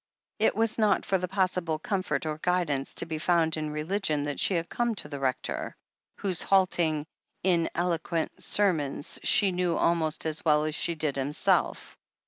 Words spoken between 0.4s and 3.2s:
was not for the possible comfort or guidance to be